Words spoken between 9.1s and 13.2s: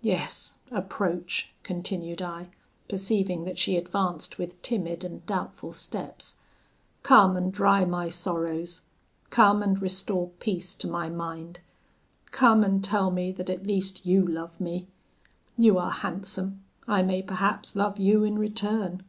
come and restore peace to my mind; come and tell